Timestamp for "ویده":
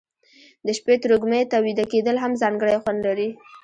1.65-1.85